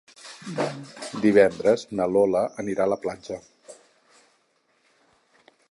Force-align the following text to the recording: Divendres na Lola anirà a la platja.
Divendres 1.25 1.83
na 1.99 2.07
Lola 2.15 2.41
anirà 2.65 2.87
a 2.89 2.93
la 2.95 2.99
platja. 3.07 3.39